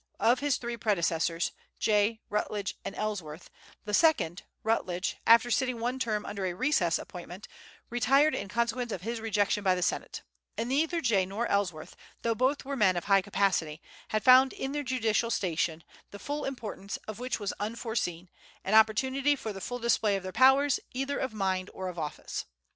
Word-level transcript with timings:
Of 0.19 0.39
his 0.39 0.57
three 0.57 0.77
predecessors, 0.77 1.51
Jay, 1.77 2.21
Rutledge, 2.27 2.75
and 2.83 2.95
Ellsworth, 2.95 3.51
the 3.85 3.93
second, 3.93 4.41
Rutledge, 4.63 5.17
after 5.27 5.51
sitting 5.51 5.79
one 5.79 5.99
term 5.99 6.25
under 6.25 6.43
a 6.43 6.55
recess 6.55 6.97
appointment, 6.97 7.47
retired 7.91 8.33
in 8.33 8.47
consequence 8.47 8.91
of 8.91 9.03
his 9.03 9.21
rejection 9.21 9.63
by 9.63 9.75
the 9.75 9.83
Senate; 9.83 10.23
and 10.57 10.69
neither 10.69 11.01
Jay 11.01 11.23
nor 11.23 11.45
Ellsworth, 11.45 11.95
though 12.23 12.33
both 12.33 12.65
were 12.65 12.75
men 12.75 12.97
of 12.97 13.03
high 13.03 13.21
capacity, 13.21 13.79
had 14.07 14.23
found 14.23 14.53
in 14.53 14.71
their 14.71 14.81
judicial 14.81 15.29
station, 15.29 15.83
the 16.09 16.17
full 16.17 16.45
importance 16.45 16.97
of 17.07 17.19
which 17.19 17.39
was 17.39 17.53
unforeseen, 17.59 18.27
an 18.63 18.73
opportunity 18.73 19.35
for 19.35 19.53
the 19.53 19.61
full 19.61 19.77
display 19.77 20.15
of 20.15 20.23
their 20.23 20.31
powers, 20.31 20.79
either 20.93 21.19
of 21.19 21.31
mind 21.31 21.69
or 21.75 21.87
of 21.89 21.99
office. 21.99 22.45